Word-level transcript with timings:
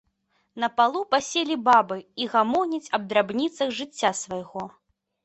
На 0.61 0.67
палу 0.77 1.01
паселі 1.11 1.57
бабы 1.67 1.97
і 2.25 2.27
гамоняць 2.33 2.91
аб 2.99 3.05
драбніцах 3.13 3.67
жыцця 3.81 4.11
свайго. 4.23 4.65